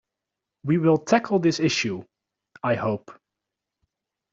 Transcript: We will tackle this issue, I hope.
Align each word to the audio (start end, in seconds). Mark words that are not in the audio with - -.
We 0.63 0.79
will 0.79 0.97
tackle 0.97 1.37
this 1.37 1.59
issue, 1.59 2.01
I 2.63 2.73
hope. 2.73 3.11